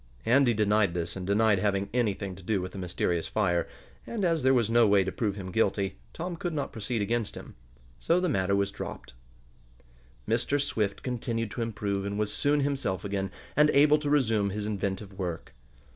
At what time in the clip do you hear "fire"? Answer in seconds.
3.27-3.67